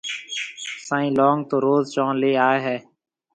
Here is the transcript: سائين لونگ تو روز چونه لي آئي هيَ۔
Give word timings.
سائين 0.87 1.13
لونگ 1.19 1.39
تو 1.49 1.55
روز 1.65 1.83
چونه 1.93 2.17
لي 2.21 2.31
آئي 2.49 2.59
هيَ۔ 2.65 2.77